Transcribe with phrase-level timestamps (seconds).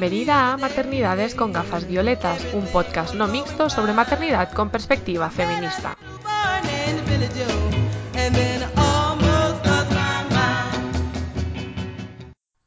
[0.00, 5.94] Bienvenida a Maternidades con gafas violetas, un podcast no mixto sobre maternidad con perspectiva feminista.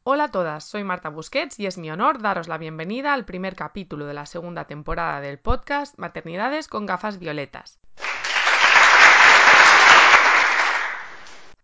[0.04, 3.56] Hola a todas, soy Marta Busquets y es mi honor daros la bienvenida al primer
[3.56, 7.80] capítulo de la segunda temporada del podcast Maternidades con gafas violetas.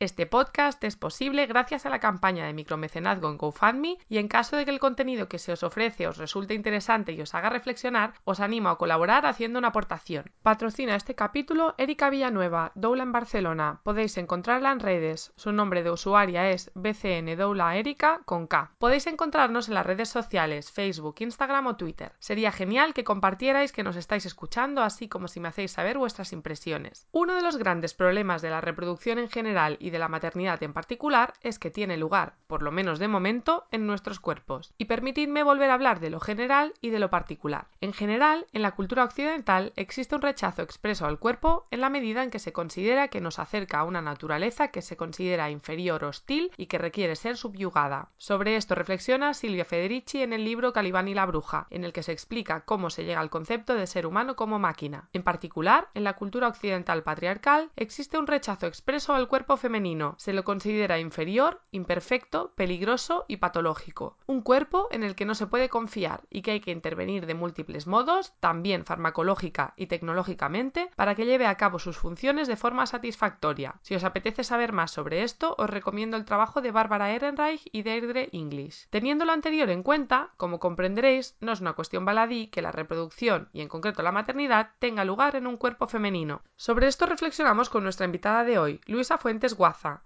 [0.02, 4.56] Este podcast es posible gracias a la campaña de micromecenazgo en GoFundMe y en caso
[4.56, 8.14] de que el contenido que se os ofrece os resulte interesante y os haga reflexionar,
[8.24, 10.32] os animo a colaborar haciendo una aportación.
[10.42, 13.82] Patrocina este capítulo Erika Villanueva, Doula en Barcelona.
[13.84, 15.34] Podéis encontrarla en redes.
[15.36, 18.72] Su nombre de usuaria es BCN Doula Erika con K.
[18.78, 22.14] Podéis encontrarnos en las redes sociales, Facebook, Instagram o Twitter.
[22.20, 26.32] Sería genial que compartierais que nos estáis escuchando, así como si me hacéis saber vuestras
[26.32, 27.06] impresiones.
[27.12, 30.74] Uno de los grandes problemas de la reproducción en general y de la maternidad en
[30.74, 34.74] particular es que tiene lugar, por lo menos de momento, en nuestros cuerpos.
[34.78, 37.68] Y permitidme volver a hablar de lo general y de lo particular.
[37.82, 42.24] En general, en la cultura occidental existe un rechazo expreso al cuerpo en la medida
[42.24, 46.52] en que se considera que nos acerca a una naturaleza que se considera inferior, hostil
[46.58, 48.10] y que requiere ser subyugada.
[48.18, 52.04] Sobre esto reflexiona Silvia Federici en el libro Calibán y la bruja, en el que
[52.04, 55.10] se explica cómo se llega al concepto de ser humano como máquina.
[55.14, 59.79] En particular, en la cultura occidental patriarcal existe un rechazo expreso al cuerpo femenino
[60.18, 64.18] se lo considera inferior, imperfecto, peligroso y patológico.
[64.26, 67.34] Un cuerpo en el que no se puede confiar y que hay que intervenir de
[67.34, 72.86] múltiples modos, también farmacológica y tecnológicamente, para que lleve a cabo sus funciones de forma
[72.88, 73.76] satisfactoria.
[73.82, 77.84] Si os apetece saber más sobre esto, os recomiendo el trabajo de Bárbara Ehrenreich y
[77.84, 78.88] Deirdre English.
[78.90, 83.48] Teniendo lo anterior en cuenta, como comprenderéis, no es una cuestión baladí que la reproducción,
[83.54, 86.42] y en concreto la maternidad, tenga lugar en un cuerpo femenino.
[86.58, 89.56] Sobre esto reflexionamos con nuestra invitada de hoy, Luisa Fuentes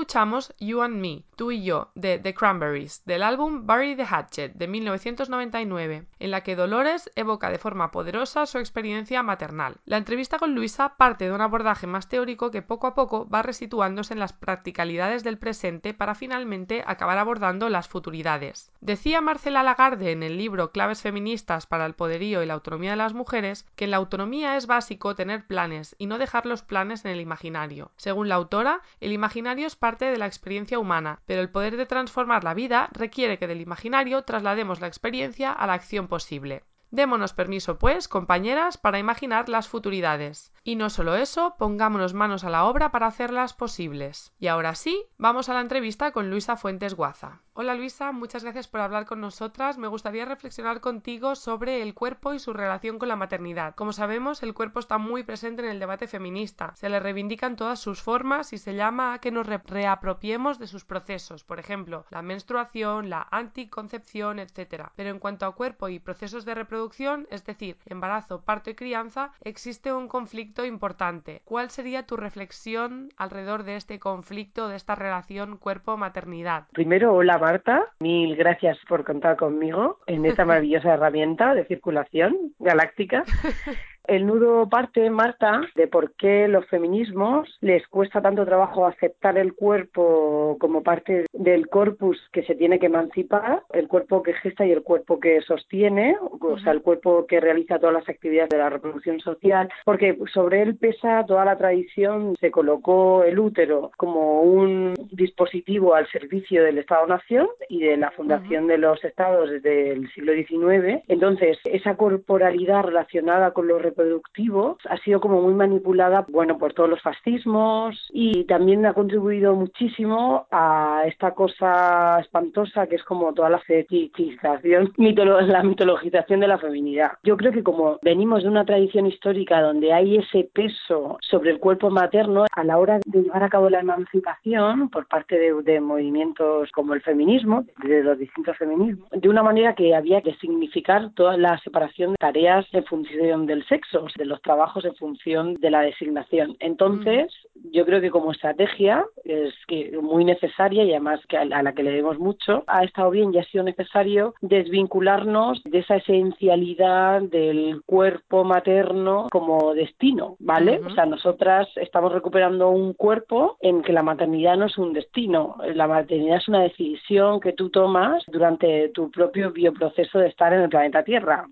[0.09, 4.56] Escuchamos You and Me, tú y yo, de The Cranberries, del álbum Bury the Hatchet
[4.56, 9.75] de 1999, en la que Dolores evoca de forma poderosa su experiencia maternal.
[9.85, 13.44] La entrevista con Luisa parte de un abordaje más teórico que poco a poco va
[13.44, 18.71] resituándose en las practicalidades del presente para finalmente acabar abordando las futuridades.
[18.81, 22.97] Decía Marcela Lagarde en el libro Claves feministas para el poderío y la autonomía de
[22.97, 27.05] las mujeres que en la autonomía es básico tener planes y no dejar los planes
[27.05, 27.91] en el imaginario.
[27.95, 31.86] Según la autora, el imaginario es parte de la experiencia humana, pero el poder de
[31.86, 36.63] transformar la vida requiere que del imaginario traslademos la experiencia a la acción posible.
[36.92, 40.51] Démonos permiso, pues, compañeras, para imaginar las futuridades.
[40.63, 44.34] Y no solo eso, pongámonos manos a la obra para hacerlas posibles.
[44.40, 47.42] Y ahora sí, vamos a la entrevista con Luisa Fuentes Guaza.
[47.61, 49.77] Hola Luisa, muchas gracias por hablar con nosotras.
[49.77, 53.75] Me gustaría reflexionar contigo sobre el cuerpo y su relación con la maternidad.
[53.75, 56.71] Como sabemos, el cuerpo está muy presente en el debate feminista.
[56.75, 60.85] Se le reivindican todas sus formas y se llama a que nos reapropiemos de sus
[60.85, 64.85] procesos, por ejemplo, la menstruación, la anticoncepción, etc.
[64.95, 69.33] Pero en cuanto a cuerpo y procesos de reproducción, es decir, embarazo, parto y crianza,
[69.41, 71.41] existe un conflicto importante.
[71.44, 76.67] ¿Cuál sería tu reflexión alrededor de este conflicto, de esta relación cuerpo-maternidad?
[76.71, 83.24] Primero, hola Marta, mil gracias por contar conmigo en esta maravillosa herramienta de circulación galáctica.
[84.07, 89.54] El nudo parte, Marta, de por qué los feminismos les cuesta tanto trabajo aceptar el
[89.54, 94.72] cuerpo como parte del corpus que se tiene que emancipar, el cuerpo que gesta y
[94.72, 98.69] el cuerpo que sostiene, o sea, el cuerpo que realiza todas las actividades de la
[98.69, 104.96] reproducción social, porque sobre él pesa toda la tradición, se colocó el útero como un
[105.12, 110.34] dispositivo al servicio del Estado-Nación y de la fundación de los estados desde el siglo
[110.34, 111.04] XIX.
[111.07, 116.90] Entonces, esa corporalidad relacionada con los productivo ha sido como muy manipulada, bueno, por todos
[116.90, 123.50] los fascismos y también ha contribuido muchísimo a esta cosa espantosa que es como toda
[123.50, 127.12] la fetichización, la mitologización de la feminidad.
[127.24, 131.60] Yo creo que como venimos de una tradición histórica donde hay ese peso sobre el
[131.60, 135.81] cuerpo materno a la hora de llevar a cabo la emancipación por parte de, de
[135.81, 141.12] movimientos como el feminismo, de los distintos feminismos, de una manera que había que significar
[141.16, 143.78] toda la separación de tareas en función del sexo
[144.17, 146.55] de los trabajos en función de la designación.
[146.59, 147.33] Entonces,
[147.71, 151.83] yo creo que como estrategia es que muy necesaria y además que a la que
[151.83, 157.81] le debemos mucho, ha estado bien y ha sido necesario desvincularnos de esa esencialidad del
[157.85, 160.79] cuerpo materno como destino, ¿vale?
[160.85, 165.55] O sea, nosotras estamos recuperando un cuerpo en que la maternidad no es un destino,
[165.73, 170.61] la maternidad es una decisión que tú tomas durante tu propio bioproceso de estar en
[170.61, 171.47] el planeta Tierra.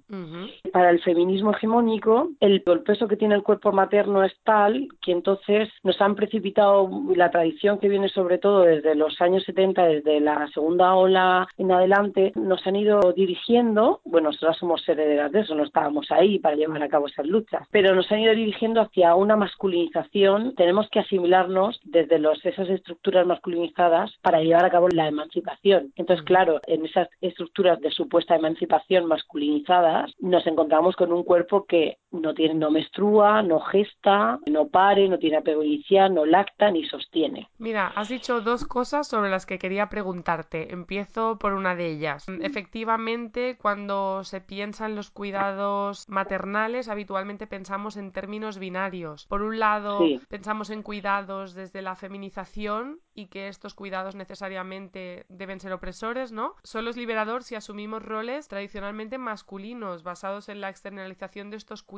[0.72, 5.70] Para el feminismo hegemónico, el, peso que tiene el cuerpo materno es tal que entonces
[5.84, 10.48] nos han precipitado la tradición que viene sobre todo desde los años 70, desde la
[10.54, 15.64] segunda ola en adelante, nos han ido dirigiendo, bueno, nosotros somos herederas de eso, no
[15.64, 19.36] estábamos ahí para llevar a cabo esas luchas, pero nos han ido dirigiendo hacia una
[19.36, 25.94] masculinización, tenemos que asimilarnos desde los, esas estructuras masculinizadas para llevar a cabo la emancipación.
[25.96, 31.98] Entonces, claro, en esas estructuras de supuesta emancipación masculinizadas, nos encontramos con un cuerpo que
[32.12, 36.86] no tiene, no menstrua, no gesta, no pare, no tiene apego inicial, no lacta ni
[36.86, 37.50] sostiene.
[37.58, 40.74] Mira, has dicho dos cosas sobre las que quería preguntarte.
[40.74, 42.26] Empiezo por una de ellas.
[42.42, 49.26] Efectivamente, cuando se piensa en los cuidados maternales, habitualmente pensamos en términos binarios.
[49.28, 50.00] Por un lado,
[50.30, 56.56] pensamos en cuidados desde la feminización y que estos cuidados necesariamente deben ser opresores, ¿no?
[56.64, 61.98] Solo es liberador si asumimos roles tradicionalmente masculinos basados en la externalización de estos cuidados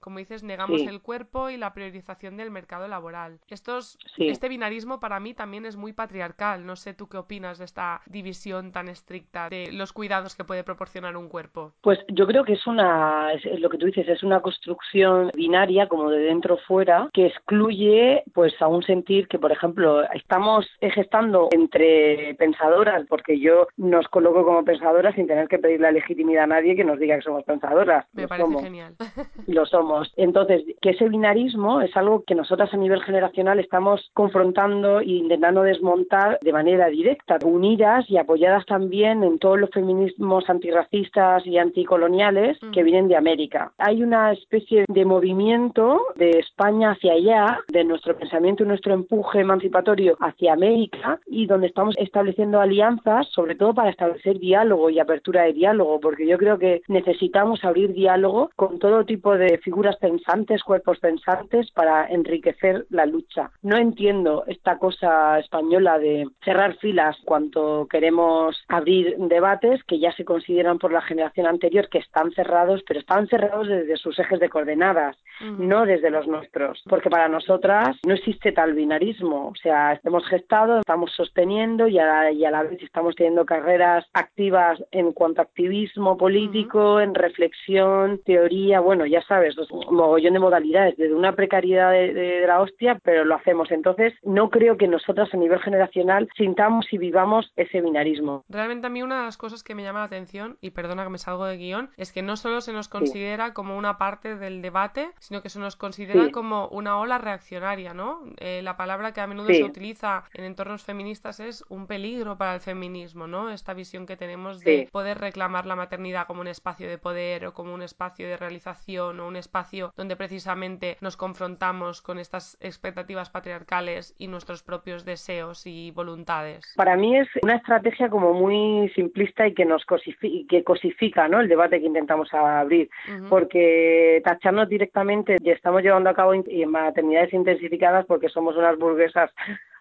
[0.00, 3.38] como dices, negamos el cuerpo y la priorización del mercado laboral.
[3.48, 6.66] Estos, Este binarismo para mí también es muy patriarcal.
[6.66, 10.64] No sé tú qué opinas de esta división tan estricta de los cuidados que puede
[10.64, 11.72] proporcionar un cuerpo.
[11.80, 15.88] Pues yo creo que es una, es lo que tú dices, es una construcción binaria
[15.88, 20.41] como de dentro fuera que excluye pues a un sentir que, por ejemplo, estamos
[20.80, 26.44] gestando entre pensadoras, porque yo nos coloco como pensadoras sin tener que pedir la legitimidad
[26.44, 28.06] a nadie que nos diga que somos pensadoras.
[28.12, 28.94] Me parece genial.
[29.46, 30.12] lo somos.
[30.16, 35.62] Entonces, que ese binarismo es algo que nosotras a nivel generacional estamos confrontando e intentando
[35.62, 42.58] desmontar de manera directa, unidas y apoyadas también en todos los feminismos antirracistas y anticoloniales
[42.72, 43.72] que vienen de América.
[43.78, 49.40] Hay una especie de movimiento de España hacia allá, de nuestro pensamiento y nuestro empuje
[49.40, 55.42] emancipatorio hacia América y donde estamos estableciendo alianzas, sobre todo para establecer diálogo y apertura
[55.44, 60.62] de diálogo, porque yo creo que necesitamos abrir diálogo con todo tipo de figuras pensantes,
[60.62, 63.50] cuerpos pensantes para enriquecer la lucha.
[63.62, 70.24] No entiendo esta cosa española de cerrar filas cuando queremos abrir debates que ya se
[70.24, 74.48] consideran por la generación anterior que están cerrados, pero están cerrados desde sus ejes de
[74.48, 75.16] coordenadas,
[75.58, 80.28] no desde los nuestros, porque para nosotras no existe tal binarismo, o sea, hemos hemos
[80.28, 85.12] gestado, estamos sosteniendo y a, la, y a la vez estamos teniendo carreras activas en
[85.12, 91.14] cuanto a activismo político, en reflexión, teoría, bueno, ya sabes, un mogollón de modalidades, desde
[91.14, 93.70] una precariedad de, la hostia, pero lo hacemos.
[93.70, 98.44] Entonces, no creo que nosotros a nivel generacional sintamos y vivamos ese binarismo.
[98.48, 101.10] Realmente a mí una de las cosas que me llama la atención, y perdona que
[101.10, 104.62] me salgo de guion, es que no solo se nos considera como una parte del
[104.62, 108.20] debate, sino que se nos considera como una ola reaccionaria, ¿no?
[108.38, 112.54] Eh, la palabra que a menudo se utiliza en entornos feministas es un peligro para
[112.54, 113.50] el feminismo, ¿no?
[113.50, 117.54] Esta visión que tenemos de poder reclamar la maternidad como un espacio de poder o
[117.54, 123.30] como un espacio de realización o un espacio donde precisamente nos confrontamos con estas expectativas
[123.30, 126.74] patriarcales y nuestros propios deseos y voluntades.
[126.76, 131.40] Para mí es una estrategia como muy simplista y que nos cosifica, que cosifica ¿no?
[131.40, 132.88] el debate que intentamos abrir,
[133.28, 136.32] porque tacharnos directamente y estamos llevando a cabo
[136.66, 139.30] maternidades intensificadas porque somos unas burguesas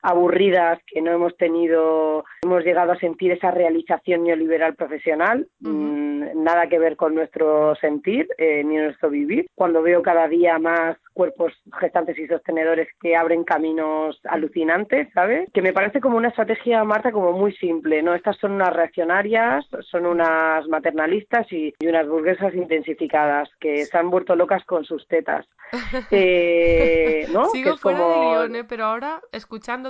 [0.01, 6.67] aburridas, que no hemos tenido, hemos llegado a sentir esa realización neoliberal profesional, mm, nada
[6.67, 9.47] que ver con nuestro sentir eh, ni nuestro vivir.
[9.55, 15.49] Cuando veo cada día más cuerpos gestantes y sostenedores que abren caminos alucinantes, ¿sabes?
[15.53, 18.15] Que me parece como una estrategia, Marta, como muy simple, ¿no?
[18.15, 24.35] Estas son unas reaccionarias, son unas maternalistas y, unas burguesas intensificadas que se han vuelto
[24.35, 25.45] locas con sus tetas.
[26.13, 27.45] Eh, ¿no?
[27.49, 28.63] Sigo fuera de guion, ¿eh?
[28.67, 29.21] pero ahora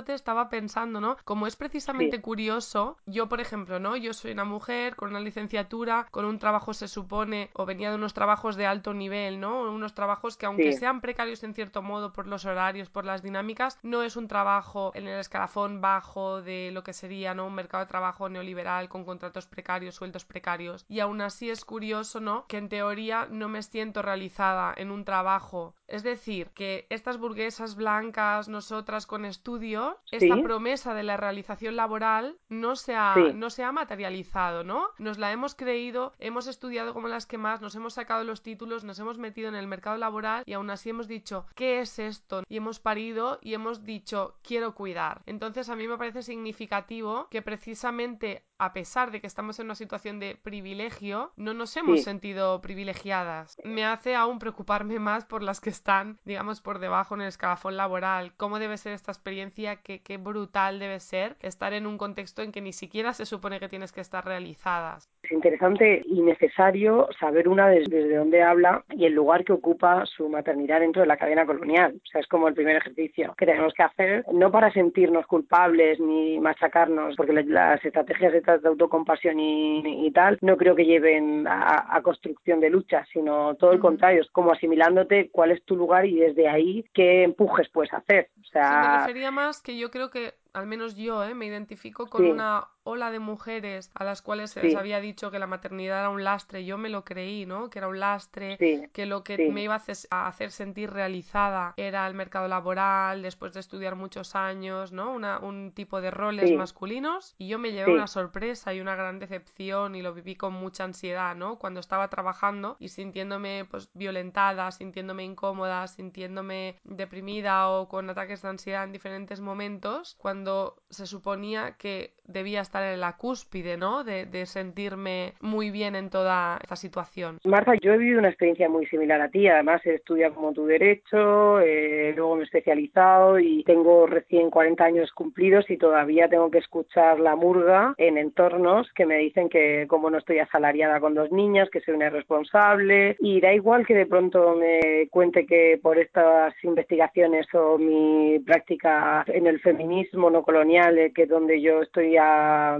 [0.02, 1.16] escuchándote estaba pensando, ¿no?
[1.24, 3.96] Como es precisamente curioso, yo por ejemplo, ¿no?
[3.96, 7.96] Yo soy una mujer con una licenciatura, con un trabajo se supone, o venía de
[7.96, 9.62] unos trabajos de alto nivel, ¿no?
[9.70, 13.78] Unos trabajos que aunque sean precarios en cierto modo por los horarios, por las dinámicas,
[13.82, 17.46] no es un trabajo en el escalafón bajo de lo que sería, ¿no?
[17.46, 20.84] Un mercado de trabajo neoliberal con contratos precarios, sueldos precarios.
[20.88, 22.46] Y aún así es curioso, ¿no?
[22.46, 27.76] Que en teoría no me siento realizada en un trabajo es decir, que estas burguesas
[27.76, 33.64] blancas, nosotras con estudios, esta promesa de la realización laboral no se, ha, no se
[33.64, 34.88] ha materializado, ¿no?
[34.98, 38.84] Nos la hemos creído, hemos estudiado como las que más, nos hemos sacado los títulos,
[38.84, 42.42] nos hemos metido en el mercado laboral y aún así hemos dicho, ¿qué es esto?
[42.48, 45.22] Y hemos parido y hemos dicho, quiero cuidar.
[45.26, 49.74] Entonces a mí me parece significativo que precisamente a pesar de que estamos en una
[49.74, 53.56] situación de privilegio, no nos hemos sentido privilegiadas.
[53.64, 57.76] Me hace aún preocuparme más por las que están, digamos, por debajo en el escalafón
[57.76, 58.34] laboral.
[58.36, 59.82] ¿Cómo debe ser esta experiencia?
[59.82, 63.58] ¿Qué, qué brutal debe ser estar en un contexto en que ni siquiera se supone
[63.58, 65.10] que tienes que estar realizadas?
[65.32, 70.28] Es interesante y necesario saber una desde, dónde habla y el lugar que ocupa su
[70.28, 71.94] maternidad dentro de la cadena colonial.
[71.94, 75.98] O sea, es como el primer ejercicio que tenemos que hacer, no para sentirnos culpables
[76.00, 82.60] ni machacarnos, porque las estrategias de autocompasión y, tal, no creo que lleven a, construcción
[82.60, 86.46] de lucha, sino todo el contrario, es como asimilándote cuál es tu lugar y desde
[86.46, 88.28] ahí qué empujes puedes hacer.
[88.38, 88.82] O sea...
[88.82, 91.34] me refería más que yo creo que al menos yo, ¿eh?
[91.34, 95.38] me identifico con una ola de mujeres a las cuales se les había dicho que
[95.38, 97.70] la maternidad era un lastre, yo me lo creí, ¿no?
[97.70, 98.58] Que era un lastre,
[98.92, 103.60] que lo que me iba a hacer sentir realizada era el mercado laboral, después de
[103.60, 105.12] estudiar muchos años, ¿no?
[105.12, 109.18] Una, un tipo de roles masculinos y yo me llevé una sorpresa y una gran
[109.18, 111.58] decepción y lo viví con mucha ansiedad, ¿no?
[111.58, 118.48] Cuando estaba trabajando y sintiéndome pues violentada, sintiéndome incómoda, sintiéndome deprimida o con ataques de
[118.48, 124.04] ansiedad en diferentes momentos, cuando se suponía que debía estar en la cúspide, ¿no?
[124.04, 127.38] De, sentirme muy bien en toda esta situación.
[127.44, 129.46] Marta, yo he vivido una experiencia muy similar a ti.
[129.46, 134.84] Además, he estudiado como tu derecho, eh, luego me he especializado y tengo recién 40
[134.84, 139.86] años cumplidos y todavía tengo que escuchar la murga en entornos que me dicen que
[139.88, 143.94] como no estoy asalariada con dos niñas, que soy una irresponsable y da igual que
[143.94, 150.42] de pronto me cuente que por estas investigaciones o mi práctica en el feminismo no
[150.42, 152.16] colonial, eh, que donde yo estoy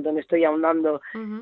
[0.00, 1.00] donde estoy ahondando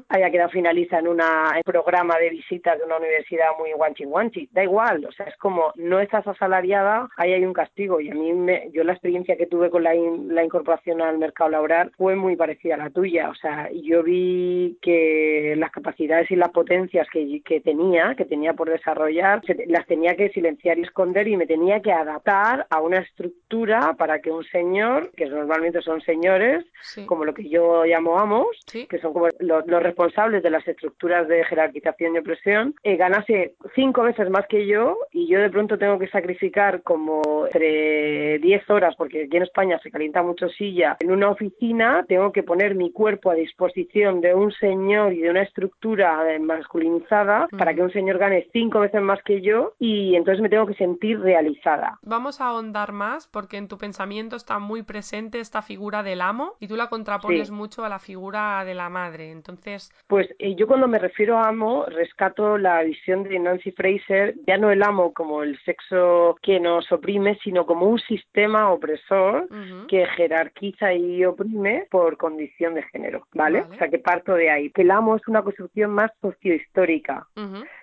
[0.08, 1.20] haya quedado finaliza en un
[1.64, 4.48] programa de visitas de una universidad muy guanchi guanchi.
[4.52, 8.00] Da igual, o sea, es como no estás asalariada, ahí hay un castigo.
[8.00, 11.50] Y a mí, me, yo la experiencia que tuve con la, la incorporación al mercado
[11.50, 13.30] laboral fue muy parecida a la tuya.
[13.30, 18.54] O sea, yo vi que las capacidades y las potencias que, que tenía, que tenía
[18.54, 22.98] por desarrollar, las tenía que silenciar y esconder y me tenía que adaptar a una
[22.98, 26.64] estructura para que un señor, que normalmente son señores,
[27.06, 31.44] como lo que yo llamo amos, que son como los, responsables de las estructuras de
[31.44, 35.98] jerarquización y opresión, eh, ganase cinco veces más que yo y yo de pronto tengo
[35.98, 41.10] que sacrificar como entre 10 horas, porque aquí en España se calienta mucho silla, en
[41.10, 45.42] una oficina tengo que poner mi cuerpo a disposición de un señor y de una
[45.42, 50.40] estructura eh, masculinizada para que un señor gane cinco veces más que yo y entonces
[50.40, 51.98] me tengo que sentir realizada.
[52.02, 56.54] Vamos a ahondar más porque en tu pensamiento está muy presente esta figura del amo
[56.60, 59.30] y tú la contrapones mucho a la figura de la madre.
[59.30, 64.34] Entonces, pues eh, yo cuando me refiero a amo rescato la visión de Nancy Fraser,
[64.46, 69.48] ya no el amo como el sexo que nos oprime, sino como un sistema opresor
[69.88, 73.62] que jerarquiza y oprime por condición de género, ¿vale?
[73.62, 74.70] O sea que parto de ahí.
[74.70, 77.26] Que el amo es una construcción más sociohistórica.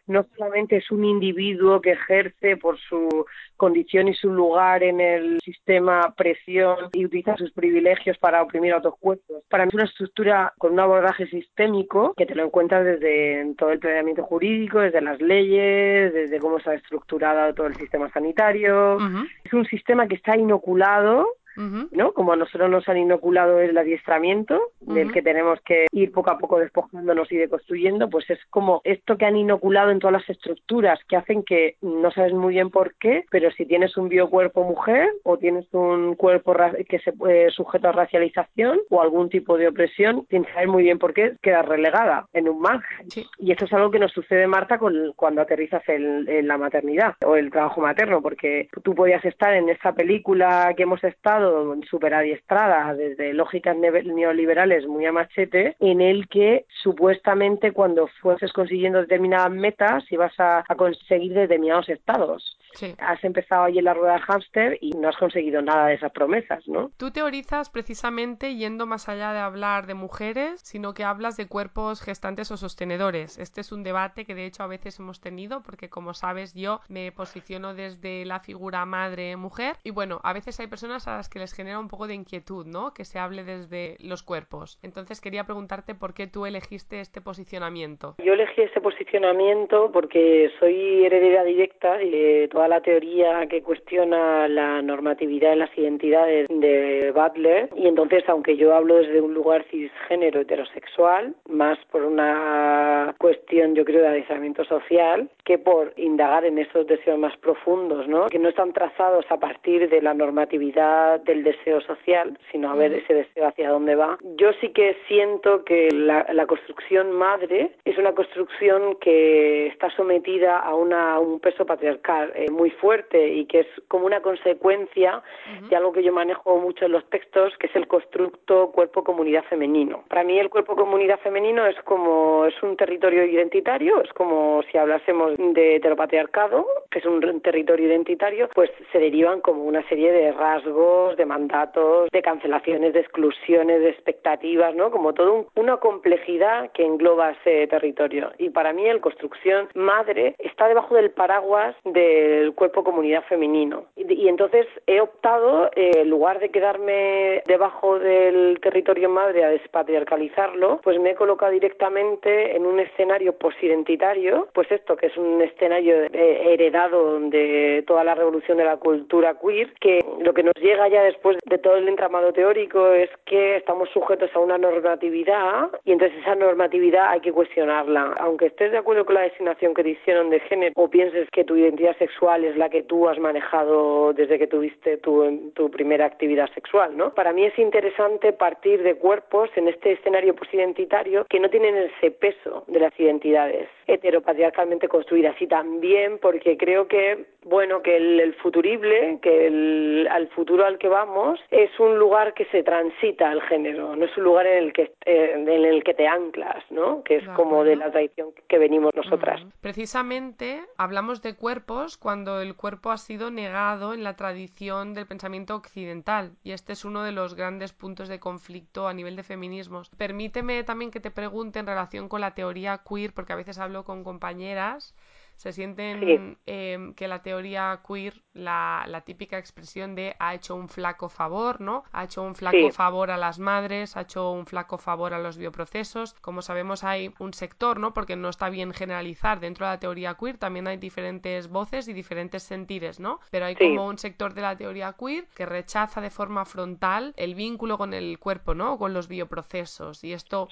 [0.08, 3.26] No solamente es un individuo que ejerce por su
[3.58, 8.78] condición y su lugar en el sistema presión y utiliza sus privilegios para oprimir a
[8.78, 9.44] otros cuerpos.
[9.50, 13.72] Para mí es una estructura con un abordaje sistémico que te lo encuentras desde todo
[13.72, 18.98] el planeamiento jurídico, desde las leyes, desde cómo está estructurado todo el sistema sanitario.
[19.44, 22.14] Es un sistema que está inoculado ¿no?
[22.14, 26.38] Como a nosotros nos han inoculado el adiestramiento, del que tenemos que ir poco a
[26.38, 31.00] poco despojándonos y deconstruyendo, pues es como esto que han inoculado en todas las estructuras
[31.08, 35.10] que hacen que no sabes muy bien por qué, pero si tienes un biocuerpo mujer
[35.24, 36.56] o tienes un cuerpo
[36.88, 37.12] que se
[37.52, 41.34] sujeto a racialización o algún tipo de opresión, tienes que saber muy bien por qué
[41.42, 43.08] quedas relegada en un margen.
[43.38, 47.16] Y esto es algo que nos sucede, Marta, con, cuando aterrizas en, en la maternidad
[47.26, 51.47] o el trabajo materno, porque tú podías estar en esa película que hemos estado
[51.90, 59.02] súper adiestrada desde lógicas neoliberales muy a machete, en el que supuestamente cuando fueses consiguiendo
[59.02, 62.58] determinadas metas ibas a, a conseguir determinados estados.
[63.00, 66.12] Has empezado ahí en la rueda del hámster y no has conseguido nada de esas
[66.12, 66.92] promesas, ¿no?
[66.98, 72.02] Tú teorizas precisamente yendo más allá de hablar de mujeres, sino que hablas de cuerpos
[72.02, 73.38] gestantes o sostenedores.
[73.38, 76.82] Este es un debate que de hecho a veces hemos tenido porque como sabes yo
[76.88, 81.40] me posiciono desde la figura madre-mujer y bueno, a veces hay personas a las que
[81.40, 82.94] les genera un poco de inquietud, ¿no?
[82.94, 84.80] Que se hable desde los cuerpos.
[84.84, 88.16] Entonces quería preguntarte por qué tú elegiste este posicionamiento.
[88.24, 94.82] Yo elegí este posicionamiento porque soy heredera directa de toda la teoría que cuestiona la
[94.82, 100.42] normatividad de las identidades de Butler y entonces aunque yo hablo desde un lugar cisgénero
[100.42, 106.86] heterosexual, más por una cuestión yo creo de adiestramiento social que por indagar en esos
[106.88, 108.28] deseos más profundos, ¿no?
[108.28, 112.94] Que no están trazados a partir de la normatividad del deseo social, sino a ver
[112.94, 114.18] ese deseo hacia dónde va.
[114.38, 120.74] Yo sí que siento que la, construcción madre es una construcción que está sometida a,
[120.76, 125.22] una, un peso patriarcal eh, muy fuerte y que es como una consecuencia
[125.70, 130.04] de algo que yo manejo mucho en los textos, que es el constructo cuerpo-comunidad femenino.
[130.08, 135.34] Para mí el cuerpo-comunidad femenino es como es un territorio identitario, es como si hablásemos
[135.38, 141.07] de heteropatriarcado, que es un territorio identitario, pues se derivan como una serie de rasgos,
[141.16, 144.92] de mandatos, de cancelaciones, de exclusiones, de expectativas, ¿no?
[144.92, 148.32] Como todo una complejidad que engloba ese territorio.
[148.38, 153.86] Y para mí el construcción madre está debajo del paraguas del cuerpo comunidad femenino.
[153.96, 160.80] Y, entonces he optado, eh, en lugar de quedarme debajo del territorio madre a despatriarcalizarlo,
[160.84, 165.96] pues me he colocado directamente en un escenario posidentitario, pues esto que es un escenario
[166.12, 170.88] eh, heredado de toda la revolución de la cultura queer, que lo que nos llega
[170.88, 175.92] ya después de todo el entramado teórico es que estamos sujetos a una normatividad y
[175.92, 178.16] entonces esa normatividad hay que cuestionarla.
[178.20, 181.44] Aunque estés de acuerdo con la designación que te hicieron de género o pienses que
[181.44, 186.50] tu identidad sexual es la que tú has manejado desde que tuviste tu, primera actividad
[186.54, 187.14] sexual, ¿no?
[187.14, 192.12] Para mí es interesante partir de cuerpos en este escenario posidentitario que no tienen ese
[192.12, 199.20] peso de las identidades heteropatriarcalmente construidas y también porque creo que bueno que el, futurible
[199.22, 203.96] que el, al futuro al que vamos es un lugar que se transita al género
[203.96, 207.18] no es un lugar en el que eh, en el que te anclas no que
[207.18, 209.42] es como de la tradición que venimos nosotras.
[209.62, 215.56] Precisamente hablamos de cuerpos cuando el cuerpo ha sido negado en la tradición del pensamiento
[215.56, 219.90] occidental y este es uno de los grandes puntos de conflicto a nivel de feminismos.
[219.98, 223.84] Permíteme también que te pregunte en relación con la teoría queer porque a veces hablo
[223.84, 224.96] con compañeras
[225.38, 230.68] se sienten em, que la teoría queer la, la, típica expresión de ha hecho un
[230.68, 231.84] flaco favor, ¿no?
[231.92, 235.38] Ha hecho un flaco favor a las madres, ha hecho un flaco favor a los
[235.38, 236.16] bioprocesos.
[236.22, 237.94] Como sabemos hay un sector, ¿no?
[237.94, 241.94] Porque no está bien generalizar dentro de la teoría queer, también hay diferentes voces y
[241.94, 243.20] diferentes sentires, ¿no?
[243.30, 247.36] Pero hay como un sector de la teoría queer que rechaza de forma frontal el
[247.36, 248.80] vínculo con el cuerpo, ¿no?
[248.80, 250.04] Con los bioprocesos.
[250.04, 250.48] Y esto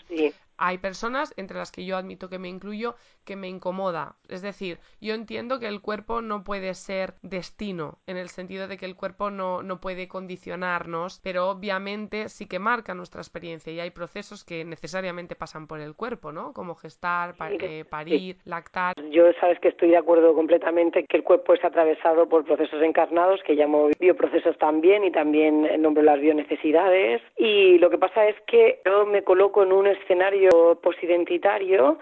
[0.57, 4.15] hay personas, entre las que yo admito que me incluyo, que me incomoda.
[4.29, 8.77] Es decir, yo entiendo que el cuerpo no puede ser destino, en el sentido de
[8.77, 13.79] que el cuerpo no, no puede condicionarnos, pero obviamente sí que marca nuestra experiencia y
[13.79, 16.53] hay procesos que necesariamente pasan por el cuerpo, ¿no?
[16.53, 18.95] Como gestar, eh, parir, lactar.
[19.11, 23.41] Yo sabes que estoy de acuerdo completamente que el cuerpo es atravesado por procesos encarnados,
[23.43, 27.21] que llamo bioprocesos también y también nombro las bionecesidades.
[27.37, 30.44] Y lo que pasa es que yo me coloco en un escenario
[30.81, 31.97] posidentitario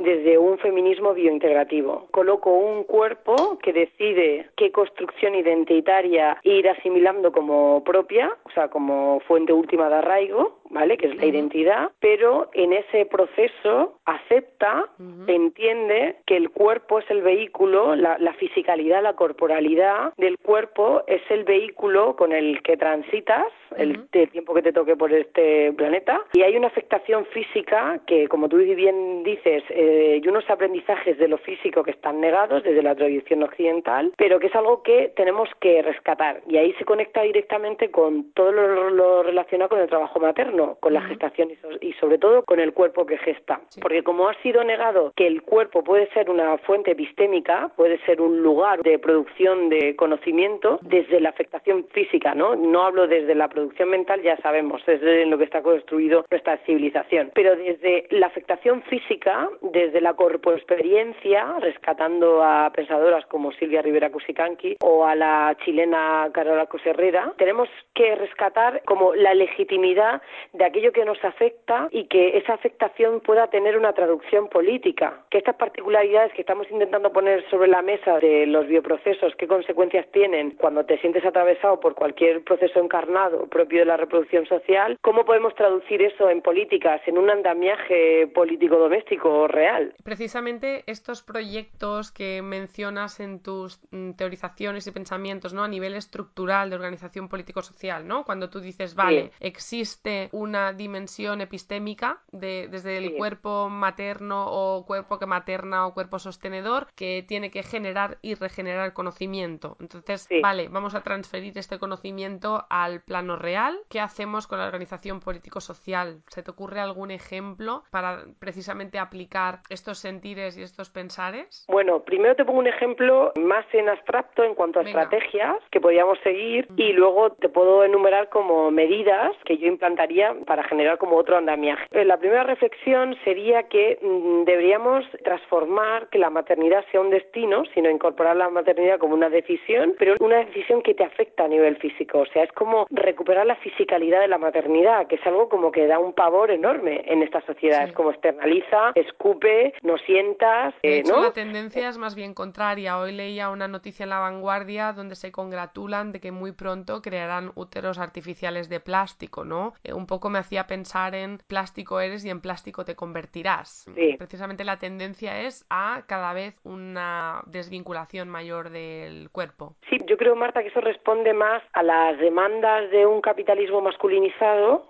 [0.00, 2.08] desde un feminismo biointegrativo.
[2.10, 9.20] Coloco un cuerpo que decide qué construcción identitaria ir asimilando como propia, o sea, como
[9.20, 10.96] fuente última de arraigo, ¿vale?
[10.96, 14.88] Que es la identidad, pero en ese proceso acepta,
[15.26, 21.22] entiende que el cuerpo es el vehículo, la, la, fisicalidad, la corporalidad del cuerpo es
[21.30, 26.22] el vehículo con el que transitas el, tiempo que te toque por este planeta.
[26.32, 31.28] Y hay una afectación física que, como tú bien dices, eh, y unos aprendizajes de
[31.28, 35.48] lo físico que están negados desde la tradición occidental, pero que es algo que tenemos
[35.60, 36.42] que rescatar.
[36.48, 41.02] Y ahí se conecta directamente con todo lo relacionado con el trabajo materno con la
[41.02, 43.60] gestación y, sobre todo con el cuerpo que gesta.
[43.80, 48.20] Porque como ha sido negado que el cuerpo puede ser una fuente epistémica, puede ser
[48.20, 52.56] un lugar de producción de conocimiento desde la afectación física, ¿no?
[52.56, 56.56] No hablo desde la producción mental, ya sabemos, es de lo que está construido nuestra
[56.58, 64.10] civilización, pero desde la afectación física, desde la corpoexperiencia, rescatando a pensadoras como Silvia Rivera
[64.10, 70.22] Cusicanqui o a la chilena Carola Coserrera, tenemos que rescatar como la legitimidad
[70.56, 75.24] de aquello que nos afecta y que esa afectación pueda tener una traducción política.
[75.30, 80.06] Que estas particularidades que estamos intentando poner sobre la mesa de los bioprocesos, qué consecuencias
[80.12, 85.24] tienen cuando te sientes atravesado por cualquier proceso encarnado propio de la reproducción social, ¿cómo
[85.24, 89.94] podemos traducir eso en políticas, en un andamiaje político doméstico real?
[90.02, 95.64] Precisamente estos proyectos que mencionas en tus mm, teorizaciones y pensamientos, ¿no?
[95.64, 98.24] A nivel estructural de organización político-social, ¿no?
[98.24, 105.18] Cuando tú dices, vale, existe una dimensión epistémica de, desde el cuerpo materno o cuerpo
[105.18, 109.76] que materna o cuerpo sostenedor que tiene que generar y regenerar conocimiento.
[109.80, 113.78] Entonces, vale, vamos a transferir este conocimiento al plano real.
[113.88, 116.22] ¿Qué hacemos con la organización político-social?
[116.28, 121.66] ¿Se te ocurre algún ejemplo para precisamente aplicar estos sentires y estos pensares?
[121.68, 126.18] Bueno, primero te pongo un ejemplo más en abstracto en cuanto a estrategias que podríamos
[126.20, 131.36] seguir y luego te puedo enumerar como medidas que yo implantaría para generar como otro
[131.36, 131.86] andamiaje.
[131.90, 137.64] Eh, la primera reflexión sería que mm, deberíamos transformar que la maternidad sea un destino,
[137.74, 141.76] sino incorporar la maternidad como una decisión, pero una decisión que te afecta a nivel
[141.76, 142.20] físico.
[142.20, 145.86] O sea, es como recuperar la fisicalidad de la maternidad, que es algo como que
[145.86, 147.84] da un pavor enorme en esta sociedad.
[147.88, 150.74] Es como externaliza, escupe, no sientas.
[150.82, 151.22] Eh, ¿no?
[151.22, 152.98] la tendencia es más bien contraria.
[152.98, 157.52] Hoy leía una noticia en La Vanguardia donde se congratulan de que muy pronto crearán
[157.54, 159.74] úteros artificiales de plástico, ¿no?
[159.84, 163.86] Eh, un poco me hacía pensar en plástico eres y en plástico te convertirás.
[164.18, 169.76] Precisamente la tendencia es a cada vez una desvinculación mayor del cuerpo.
[169.88, 174.88] Sí, yo creo, Marta, que eso responde más a las demandas de un capitalismo masculinizado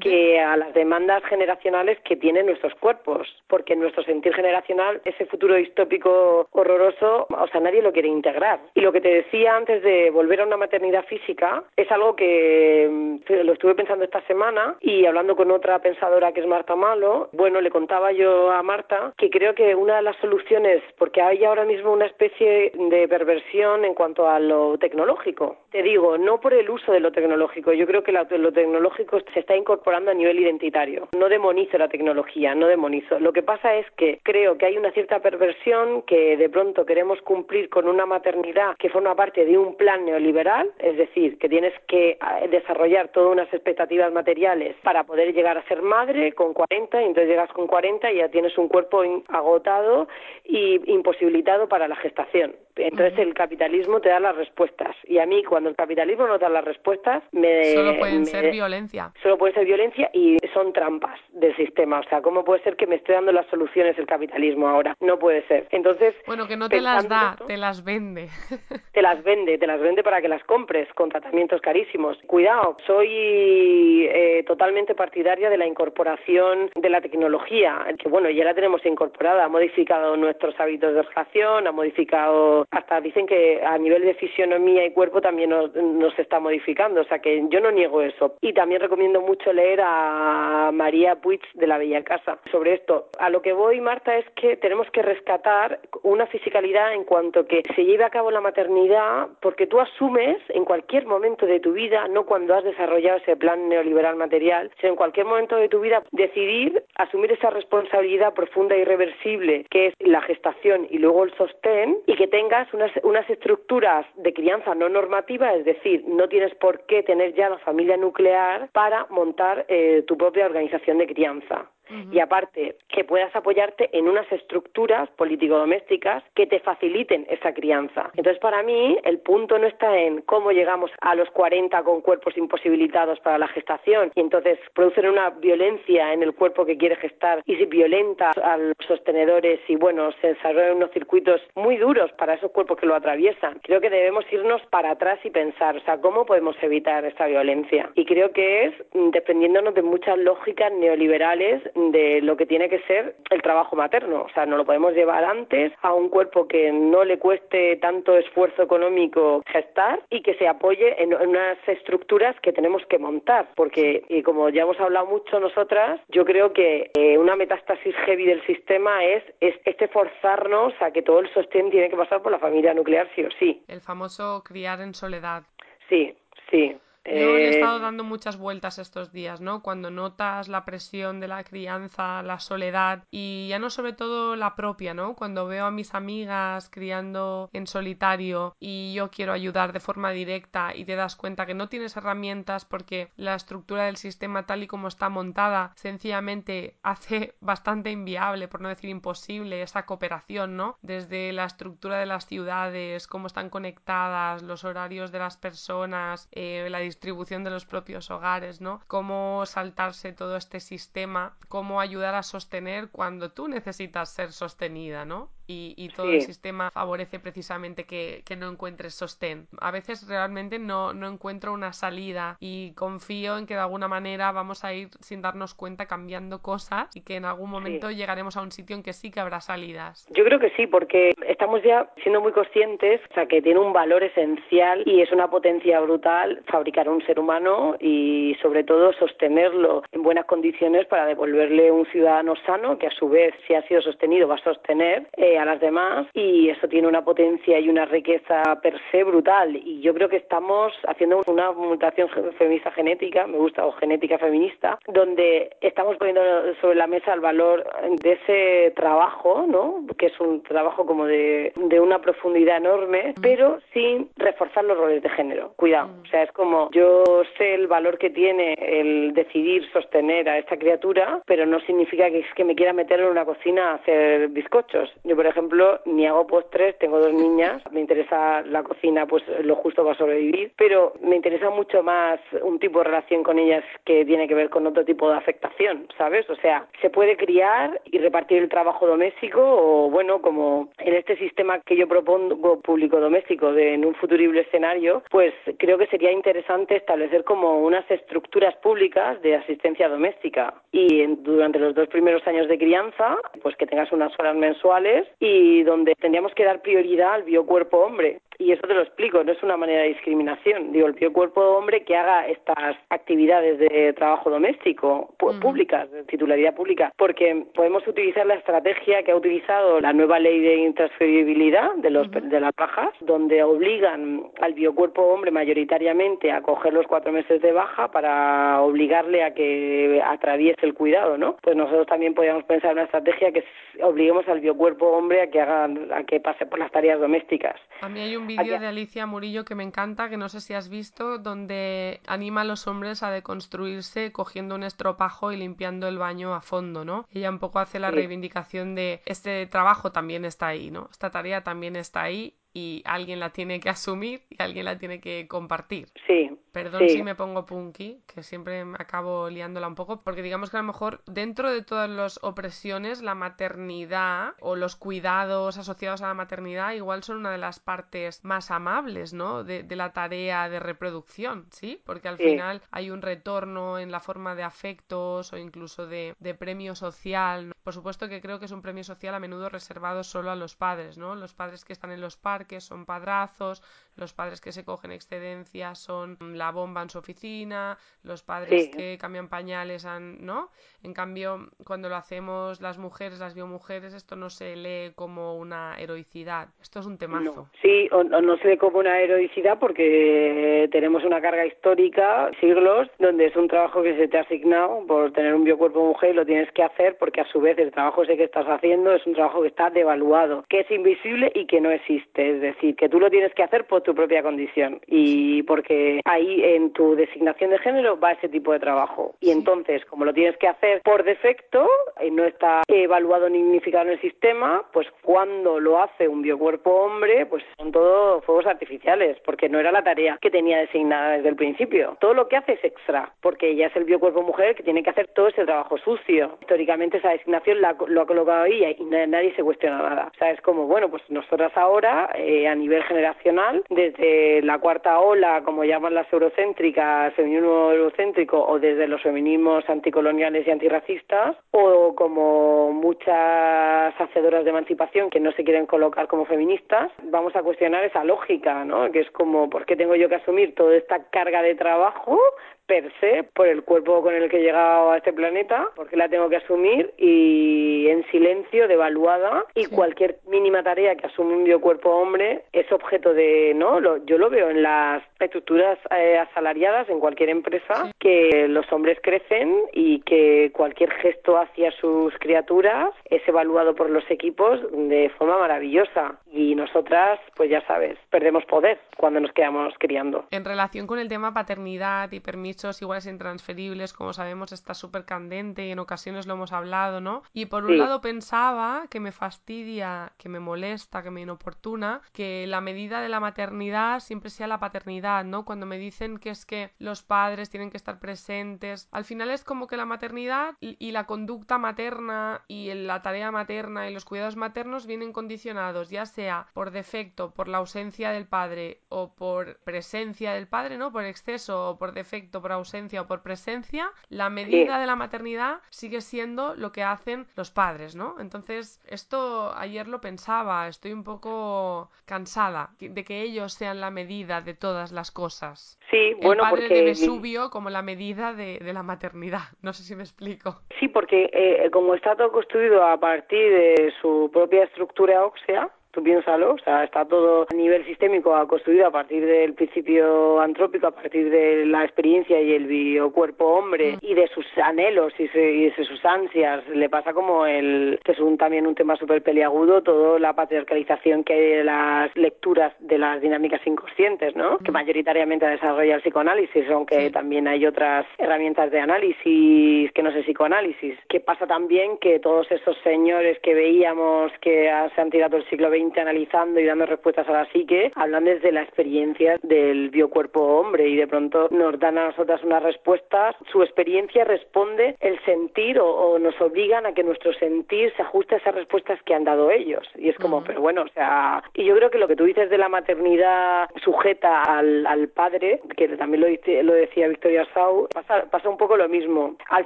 [0.00, 5.26] que a las demandas generacionales que tienen nuestros cuerpos, porque en nuestro sentir generacional ese
[5.26, 8.60] futuro distópico horroroso, o sea, nadie lo quiere integrar.
[8.74, 12.88] Y lo que te decía antes de volver a una maternidad física es algo que
[12.90, 17.28] mm, lo estuve pensando esta semana y hablando con otra pensadora que es Marta Malo,
[17.32, 21.44] bueno, le contaba yo a Marta que creo que una de las soluciones, porque hay
[21.44, 25.56] ahora mismo una especie de perversión en cuanto a lo tecnológico.
[25.70, 29.40] Te digo, no por el uso de lo tecnológico, yo creo que lo, tecnológico se
[29.40, 31.08] está incorporando a nivel identitario.
[31.16, 33.18] No demonizo la tecnología, no demonizo.
[33.18, 37.20] Lo que pasa es que creo que hay una cierta perversión que de pronto queremos
[37.22, 41.72] cumplir con una maternidad que forma parte de un plan neoliberal, es decir, que tienes
[41.88, 47.02] que eh, desarrollar todas unas expectativas materiales para poder llegar a ser madre con 40
[47.02, 50.08] y entonces llegas con 40 y ya tienes un cuerpo agotado
[50.44, 52.54] y imposibilitado para la gestación.
[52.76, 54.96] Entonces el capitalismo te da las respuestas.
[55.04, 57.74] Y a mí, cuando el capitalismo no da las respuestas, me...
[57.74, 59.12] Solo pueden ser violencia.
[59.22, 62.00] Solo puede ser violencia y son trampas del sistema.
[62.00, 64.96] O sea, ¿cómo puede ser que me esté dando las soluciones el capitalismo ahora?
[65.00, 65.68] No puede ser.
[65.70, 66.14] Entonces...
[66.26, 68.28] Bueno, que no te las da, te las vende.
[68.92, 72.18] te las vende, te las vende para que las compres con tratamientos carísimos.
[72.26, 78.54] Cuidado, soy eh, totalmente partidaria de la incorporación de la tecnología, que bueno, ya la
[78.54, 84.02] tenemos incorporada, ha modificado nuestros hábitos de relación, ha modificado, hasta dicen que a nivel
[84.02, 88.02] de fisionomía y cuerpo también nos, nos está modificando, o sea que yo no niego
[88.02, 88.36] eso.
[88.40, 93.08] Y también recomiendo mucho leer a María Puig de la Bella Casa sobre esto.
[93.18, 97.62] A lo que voy, Marta, es que tenemos que rescatar una fisicalidad en cuanto que
[97.74, 102.08] se lleve a cabo la maternidad, porque tú asumes en cualquier momento de tu vida,
[102.08, 106.02] no cuando has desarrollado ese plan neoliberal material, sino en cualquier momento de tu vida
[106.12, 111.98] decidir asumir esa responsabilidad profunda y irreversible que es la gestación y luego el sostén
[112.06, 112.26] y que
[112.72, 117.50] unas, unas estructuras de crianza no normativa, es decir, no tienes por qué tener ya
[117.50, 121.70] la familia nuclear para montar eh, tu propia organización de crianza
[122.12, 128.10] y aparte que puedas apoyarte en unas estructuras político-domésticas que te faciliten esa crianza.
[128.14, 132.36] Entonces, para mí, el punto no está en cómo llegamos a los 40 con cuerpos
[132.36, 137.42] imposibilitados para la gestación y entonces producen una violencia en el cuerpo que quiere gestar
[137.46, 142.34] y se violenta a los sostenedores y, bueno, se desarrollan unos circuitos muy duros para
[142.34, 143.60] esos cuerpos que lo atraviesan.
[143.62, 147.90] Creo que debemos irnos para atrás y pensar, o sea, ¿cómo podemos evitar esta violencia?
[147.94, 152.80] Y creo que es mm, dependiéndonos de muchas lógicas neoliberales de lo que tiene que
[152.80, 154.22] ser el trabajo materno.
[154.22, 158.16] O sea, no lo podemos llevar antes a un cuerpo que no le cueste tanto
[158.16, 163.50] esfuerzo económico gestar y que se apoye en unas estructuras que tenemos que montar.
[163.54, 168.26] Porque, y como ya hemos hablado mucho nosotras, yo creo que eh, una metástasis heavy
[168.26, 172.32] del sistema es, es este forzarnos a que todo el sostén tiene que pasar por
[172.32, 173.62] la familia nuclear sí o sí.
[173.68, 175.44] El famoso criar en soledad.
[175.88, 176.14] Sí,
[176.50, 176.76] sí.
[177.06, 179.62] Yo he eh, estado dando muchas vueltas estos días, ¿no?
[179.62, 184.56] Cuando notas la presión de la crianza, la soledad y ya no sobre todo la
[184.56, 185.14] propia, ¿no?
[185.14, 190.74] Cuando veo a mis amigas criando en solitario y yo quiero ayudar de forma directa
[190.74, 194.66] y te das cuenta que no tienes herramientas porque la estructura del sistema tal y
[194.66, 200.78] como está montada sencillamente hace bastante inviable, por no decir imposible, esa cooperación, ¿no?
[200.80, 206.66] Desde la estructura de las ciudades, cómo están conectadas, los horarios de las personas, eh,
[206.70, 208.80] la distribución de los propios hogares, ¿no?
[208.86, 215.28] Cómo saltarse todo este sistema, cómo ayudar a sostener cuando tú necesitas ser sostenida, ¿no?
[215.46, 219.46] Y, todo el sistema favorece precisamente que, no encuentres sostén.
[219.60, 224.32] A veces realmente no, no encuentro una salida y confío en que de alguna manera
[224.32, 228.42] vamos a ir sin darnos cuenta cambiando cosas y que en algún momento llegaremos a
[228.42, 230.08] un sitio en que sí que habrá salidas.
[230.10, 233.72] Yo creo que sí, porque estamos ya siendo muy conscientes, o sea, que tiene un
[233.72, 239.82] valor esencial y es una potencia brutal fabricar un ser humano y sobre todo sostenerlo
[239.92, 243.80] en buenas condiciones para devolverle un ciudadano sano que a su vez, si ha sido
[243.82, 245.06] sostenido, va a sostener.
[245.16, 249.56] Eh, a las demás y eso tiene una potencia y una riqueza per se brutal
[249.56, 254.78] y yo creo que estamos haciendo una mutación feminista genética, me gusta, o genética feminista,
[254.88, 256.22] donde estamos poniendo
[256.60, 257.64] sobre la mesa el valor
[258.02, 259.84] de ese trabajo, ¿no?
[259.98, 265.02] Que es un trabajo como de, de una profundidad enorme, pero sin reforzar los roles
[265.02, 265.52] de género.
[265.56, 267.04] Cuidado, o sea, es como yo
[267.38, 272.20] sé el valor que tiene el decidir sostener a esta criatura, pero no significa que
[272.20, 274.92] es que me quiera meter en una cocina a hacer bizcochos.
[275.04, 279.56] Yo, por ejemplo, ni hago postres, tengo dos niñas, me interesa la cocina, pues lo
[279.56, 284.04] justo para sobrevivir, pero me interesa mucho más un tipo de relación con ellas que
[284.04, 286.28] tiene que ver con otro tipo de afectación, ¿sabes?
[286.28, 291.16] O sea, se puede criar y repartir el trabajo doméstico o, bueno, como en este
[291.16, 296.76] sistema que yo propongo público-doméstico de en un futurible escenario, pues creo que sería interesante
[296.76, 302.58] establecer como unas estructuras públicas de asistencia doméstica y durante los dos primeros años de
[302.58, 307.78] crianza, pues que tengas unas horas mensuales y donde tendríamos que dar prioridad al biocuerpo
[307.78, 308.20] hombre.
[308.38, 310.72] Y eso te lo explico, no es una manera de discriminación.
[310.72, 316.92] Digo, el biocuerpo hombre que haga estas actividades de trabajo doméstico públicas, de titularidad pública,
[316.96, 322.10] porque podemos utilizar la estrategia que ha utilizado la nueva ley de intransferibilidad de, los,
[322.10, 327.52] de las bajas, donde obligan al biocuerpo hombre mayoritariamente a coger los cuatro meses de
[327.52, 331.36] baja para obligarle a que atraviese el cuidado, ¿no?
[331.42, 333.44] Pues nosotros también podríamos pensar en una estrategia que
[333.82, 337.56] obliguemos al biocuerpo hombre a que hagan, a que pase por las tareas domésticas.
[337.80, 340.54] A mí hay un vídeo de Alicia Murillo que me encanta, que no sé si
[340.54, 345.98] has visto, donde anima a los hombres a deconstruirse cogiendo un estropajo y limpiando el
[345.98, 347.06] baño a fondo, ¿no?
[347.12, 350.88] Ella un poco hace la reivindicación de este trabajo también está ahí, ¿no?
[350.90, 355.00] Esta tarea también está ahí y alguien la tiene que asumir y alguien la tiene
[355.00, 355.88] que compartir.
[356.06, 356.30] Sí.
[356.54, 360.56] Perdón si me pongo punky, que siempre me acabo liándola un poco, porque digamos que
[360.56, 366.06] a lo mejor dentro de todas las opresiones, la maternidad o los cuidados asociados a
[366.06, 369.42] la maternidad igual son una de las partes más amables, ¿no?
[369.42, 371.82] De, la tarea de reproducción, ¿sí?
[371.84, 376.76] Porque al final hay un retorno en la forma de afectos o incluso de, premio
[376.76, 377.52] social.
[377.64, 380.54] Por supuesto que creo que es un premio social a menudo reservado solo a los
[380.54, 381.16] padres, ¿no?
[381.16, 383.60] Los padres que están en los parques son padrazos,
[383.96, 388.98] los padres que se cogen excedencias son la bomba en su oficina, los padres que
[388.98, 389.86] cambian pañales,
[390.20, 390.50] ¿no?
[390.82, 395.76] En cambio, cuando lo hacemos las mujeres, las biomujeres, esto no se lee como una
[395.78, 396.48] heroicidad.
[396.60, 397.48] Esto es un temazo.
[397.62, 403.26] Sí, o, no se ve como una heroicidad porque tenemos una carga histórica, siglos, donde
[403.26, 406.26] es un trabajo que se te ha asignado por tener un biocuerpo mujer y lo
[406.26, 409.14] tienes que hacer porque a su vez el trabajo ese que estás haciendo es un
[409.14, 412.30] trabajo que está devaluado, que es invisible y que no existe.
[412.30, 416.42] Es decir, que tú lo tienes que hacer por tu propia condición y porque ahí
[416.42, 419.14] en tu designación de género va ese tipo de trabajo.
[419.20, 421.68] Y entonces, como lo tienes que hacer por defecto
[422.04, 426.70] y no está evaluado ni unificado en el sistema, pues cuando lo hace un biocuerpo
[426.70, 431.28] hombre, pues son todos fuegos artificiales, porque no era la tarea que tenía designada desde
[431.28, 431.96] el principio.
[432.00, 434.90] Todo lo que hace es extra, porque ella es el biocuerpo mujer que tiene que
[434.90, 436.38] hacer todo ese trabajo sucio.
[436.40, 440.10] Históricamente esa designación lo ha colocado ahí y nadie se cuestiona nada.
[440.14, 444.98] O sea, es como, bueno, pues nosotras ahora, eh, a nivel generacional, desde la cuarta
[445.00, 451.94] ola, como llaman las eurocéntricas, feminismo eurocéntrico, o desde los feminismos anticoloniales y antirracistas, o
[451.94, 457.84] como muchas hacedoras de emancipación que no se quieren colocar como feministas, vamos a cuestionar
[457.84, 458.90] esa lógica, ¿no?
[458.90, 462.18] Que es como, ¿por qué tengo yo que asumir toda esta carga de trabajo
[462.66, 466.08] per se por el cuerpo con el que he llegado a este planeta, porque la
[466.08, 471.90] tengo que asumir y en silencio, devaluada, y cualquier mínima tarea que asume un biocuerpo
[471.90, 473.80] hombre es objeto de, ¿no?
[473.80, 478.98] Lo, yo lo veo en las estructuras eh, asalariadas en cualquier empresa, que los hombres
[479.02, 485.38] crecen y que cualquier gesto hacia sus criaturas es evaluado por los equipos de forma
[485.38, 486.18] maravillosa.
[486.36, 490.26] Y nosotras, pues ya sabes, perdemos poder cuando nos quedamos criando.
[490.32, 495.66] En relación con el tema paternidad y permiso iguales intransferibles, como sabemos, está súper candente
[495.66, 497.22] y en ocasiones lo hemos hablado, ¿no?
[497.32, 502.46] Y por un lado pensaba que me fastidia, que me molesta, que me inoportuna, que
[502.48, 505.44] la medida de la maternidad siempre sea la paternidad, ¿no?
[505.44, 509.44] Cuando me dicen que es que los padres tienen que estar presentes, al final es
[509.44, 514.36] como que la maternidad y, la conducta materna y la tarea materna y los cuidados
[514.36, 520.32] maternos vienen condicionados, ya sea por defecto, por la ausencia del padre o por presencia
[520.32, 520.92] del padre, ¿no?
[520.92, 525.60] Por exceso o por defecto, por ausencia o por presencia, la medida de la maternidad
[525.70, 528.16] sigue siendo lo que hacen los padres, ¿no?
[528.20, 534.40] Entonces, esto ayer lo pensaba, estoy un poco cansada de que ellos sean la medida
[534.40, 535.78] de todas las cosas.
[535.90, 536.74] Sí, bueno, El padre porque...
[536.74, 540.62] de Vesubio como la medida de, la maternidad, no sé si me explico.
[540.80, 546.02] Sí, porque eh, como está todo construido a partir de su propia estructura ósea, tú
[546.02, 550.90] piénsalo, o sea, está todo a nivel sistémico construido a partir del principio antrópico, a
[550.90, 556.04] partir de la experiencia y el biocuerpo hombre y de sus anhelos y, de sus
[556.04, 556.66] ansias.
[556.68, 561.22] Le pasa como el, que es un, también un tema súper peliagudo, toda la patriarcalización
[561.22, 564.58] que hay de las lecturas de las dinámicas inconscientes, ¿no?
[564.58, 570.22] Que mayoritariamente desarrolla el psicoanálisis, aunque también hay otras herramientas de análisis que no sé
[570.22, 570.98] psicoanálisis.
[571.08, 575.70] Que pasa también que todos esos señores que veíamos que se han tirado el siglo
[575.70, 580.88] XX analizando y dando respuestas a la psique, hablan desde la experiencia del biocuerpo hombre
[580.88, 586.18] y de pronto nos dan a nosotras unas respuestas, su experiencia responde el sentir o,
[586.18, 589.86] nos obligan a que nuestro sentir se ajuste a esas respuestas que han dado ellos.
[589.96, 592.50] Y es como, pero bueno, o sea, y yo creo que lo que tú dices
[592.50, 598.26] de la maternidad sujeta al, al padre, que también lo, lo decía Victoria Sau, pasa,
[598.30, 599.36] pasa un poco lo mismo.
[599.48, 599.64] Al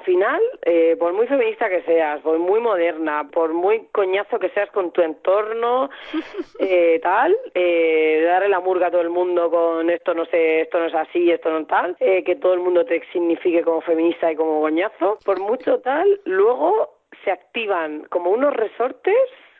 [0.00, 4.70] final, eh, por muy feminista que seas, por muy moderna, por muy coñazo que seas
[4.70, 5.90] con tu entorno,
[6.58, 10.78] eh, tal, eh, darle la murga a todo el mundo con esto no sé, esto
[10.78, 14.30] no es así, esto no tal, eh, que todo el mundo te signifique como feminista
[14.30, 19.14] y como goñazo, por mucho tal, luego se activan como unos resortes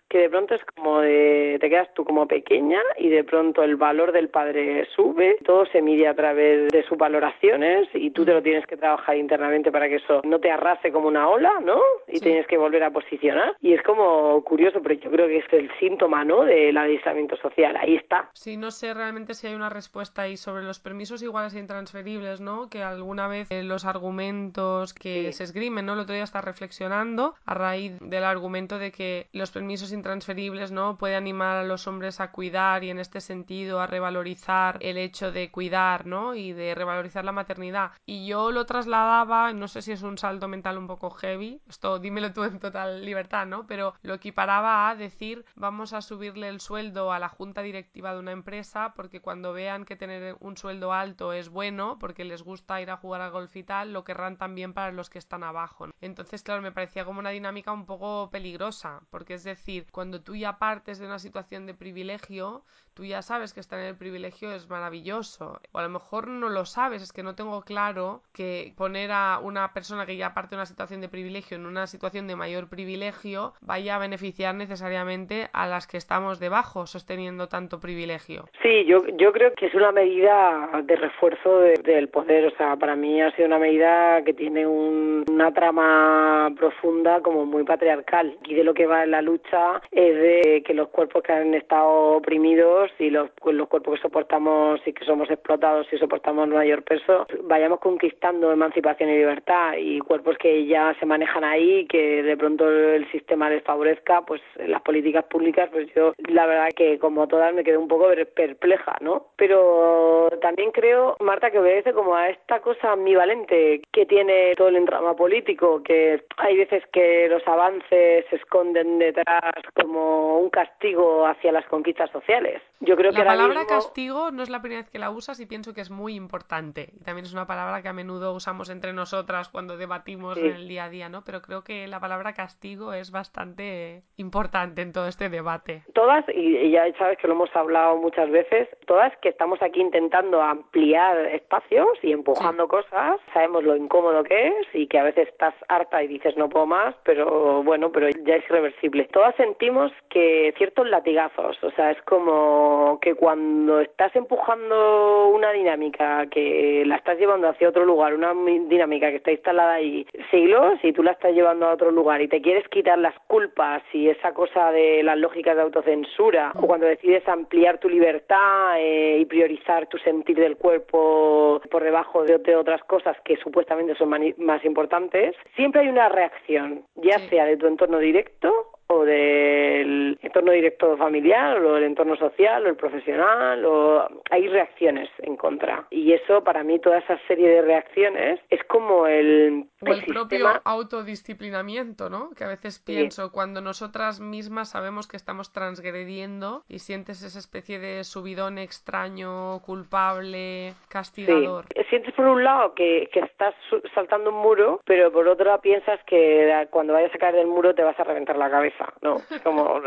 [0.09, 3.77] que de pronto es como de, te quedas tú como pequeña y de pronto el
[3.77, 8.33] valor del padre sube, todo se mide a través de sus valoraciones y tú te
[8.33, 11.81] lo tienes que trabajar internamente para que eso no te arrase como una ola, ¿no?
[12.07, 13.57] Y tienes que volver a posicionar.
[13.61, 16.45] Y es como curioso, pero yo creo que es el síntoma, ¿no?
[16.45, 18.31] Del aislamiento social, ahí está.
[18.33, 22.41] Sí, no sé realmente si hay una respuesta ahí sobre los permisos iguales e intransferibles,
[22.41, 22.69] ¿no?
[22.71, 25.93] Que alguna vez eh, los argumentos que se esgrimen, ¿no?
[25.95, 30.97] El otro día está reflexionando a raíz del argumento de que los permisos intransferibles, ¿no?
[30.97, 35.33] Puede animar a los hombres a cuidar y en este sentido a revalorizar el hecho
[35.33, 36.35] de cuidar, ¿no?
[36.35, 37.93] Y de revalorizar la maternidad.
[38.07, 41.99] Y yo lo trasladaba, no sé si es un salto mental un poco heavy, esto
[41.99, 43.67] dímelo tú en total libertad, ¿no?
[43.67, 48.21] Pero lo equiparaba a decir, vamos a subirle el sueldo a la junta directiva de
[48.21, 52.81] una empresa porque cuando vean que tener un sueldo alto es bueno, porque les gusta
[52.81, 55.89] ir a jugar al golf y tal, lo querrán también para los que están abajo.
[56.01, 60.37] Entonces, claro, me parecía como una dinámica un poco peligrosa, porque es decir, cuando tú
[60.37, 62.63] ya partes de una situación de privilegio,
[62.95, 65.61] tú ya sabes que estar en el privilegio es maravilloso.
[65.73, 69.39] O a lo mejor no lo sabes, es que no tengo claro que poner a
[69.41, 72.69] una persona que ya parte de una situación de privilegio en una situación de mayor
[72.69, 78.49] privilegio vaya a beneficiar necesariamente a las que estamos debajo sosteniendo tanto privilegio.
[78.63, 82.47] Sí, yo, yo creo que es una medida de refuerzo del poder.
[82.47, 87.65] O sea, para mí ha sido una medida que tiene una trama profunda como muy
[87.65, 88.37] patriarcal.
[88.45, 91.55] Y de lo que va en la lucha es de que los cuerpos que han
[91.55, 96.83] estado oprimidos y los, los cuerpos que soportamos y que somos explotados y soportamos mayor
[96.83, 102.37] peso, vayamos conquistando emancipación y libertad y cuerpos que ya se manejan ahí, que de
[102.37, 107.27] pronto el sistema les favorezca, pues las políticas públicas, pues yo la verdad que como
[107.29, 109.27] todas me quedé un poco perpleja, ¿no?
[109.37, 114.77] Pero también creo, Marta, que obedece como a esta cosa ambivalente que tiene todo el
[114.77, 121.53] entrama político, que hay veces que los avances se esconden detrás como un castigo hacia
[121.53, 122.63] las conquistas sociales.
[122.81, 125.41] Yo creo la que la palabra castigo no es la primera vez que la usas
[125.41, 126.91] y pienso que es muy importante.
[126.93, 130.69] Y también es una palabra que a menudo usamos entre nosotras cuando debatimos en el
[130.69, 131.23] día a día, ¿no?
[131.25, 135.83] Pero creo que la palabra castigo es bastante importante en todo este debate.
[135.95, 140.41] Todas, y ya sabes que lo hemos hablado muchas veces, todas que estamos aquí intentando
[140.41, 145.55] ampliar espacios y empujando cosas, sabemos lo incómodo que es y que a veces estás
[145.69, 149.09] harta y dices no puedo más, pero bueno, pero ya es irreversible.
[149.13, 156.27] Todas sentimos que ciertos latigazos, o sea, es como que cuando estás empujando una dinámica
[156.27, 158.33] que la estás llevando hacia otro lugar, una
[158.69, 162.29] dinámica que está instalada ahí siglos y tú la estás llevando a otro lugar y
[162.29, 166.87] te quieres quitar las culpas y esa cosa de las lógicas de autocensura o cuando
[166.87, 172.83] decides ampliar tu libertad eh, y priorizar tu sentir del cuerpo por debajo de, otras
[172.85, 177.99] cosas que supuestamente son más importantes, siempre hay una reacción, ya sea de tu entorno
[177.99, 184.49] directo o del entorno directo familiar o el entorno social o el profesional o hay
[184.49, 189.69] reacciones en contra y eso para mí toda esa serie de reacciones es como el
[189.81, 192.31] o el, propio autodisciplinamiento, ¿no?
[192.37, 197.79] Que a veces pienso, cuando nosotras mismas sabemos que estamos transgrediendo y sientes esa especie
[197.79, 201.67] de subidón extraño, culpable, castigador.
[201.75, 201.85] Sí.
[201.91, 203.55] Sientes por un lado que, que estás
[203.95, 207.75] saltando un muro, pero por otro lado piensas que cuando vayas a caer del muro
[207.75, 209.21] te vas a reventar la cabeza, ¿no?
[209.43, 209.81] como...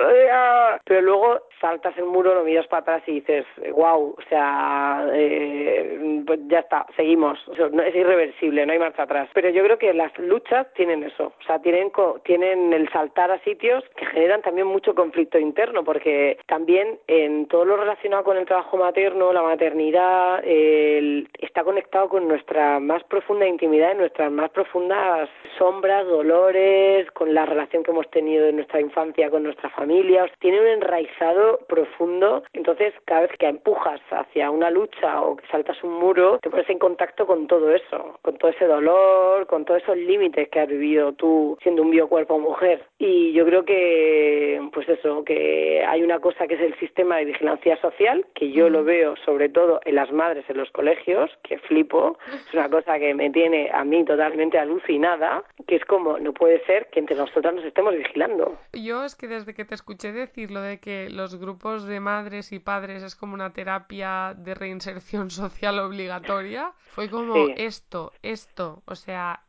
[0.86, 6.24] pero luego saltas el muro, lo miras para atrás y dices, wow, o sea, eh,
[6.26, 7.40] pues ya está, seguimos.
[7.48, 9.30] es irreversible, no hay marcha atrás.
[9.34, 11.92] Pero yo creo que las luchas tienen eso, o sea, tienen,
[12.24, 17.64] tienen el saltar a sitios que generan también mucho conflicto interno, porque también en todo
[17.64, 23.96] lo relacionado con el trabajo materno, la maternidad, está conectado con nuestra más profunda intimidad,
[23.96, 29.44] nuestras más profundas sombras, dolores, con la relación que hemos tenido en nuestra infancia con
[29.44, 35.36] nuestra familia, tiene un enraizado profundo, entonces cada vez que empujas hacia una lucha o
[35.36, 39.48] que saltas un muro, te pones en contacto con todo eso, con todo ese dolor,
[39.48, 42.86] con todos esos límites que has vivido tú siendo un biocuerpo mujer.
[43.00, 47.26] Y yo creo que, pues eso, que hay una cosa que es el sistema de
[47.26, 51.58] vigilancia social, que yo lo veo sobre todo en las madres en los colegios, que
[51.60, 56.34] flipo, es una cosa que me tiene a mí totalmente alucinada, que es como, no
[56.34, 58.58] puede ser que entre nosotras nos estemos vigilando.
[58.74, 62.54] Yo es que desde que te escuché decir lo de que los grupos de madres
[62.54, 68.96] y padres es como una terapia de reinserción social obligatoria, fue como esto, esto, o
[68.96, 69.44] sea,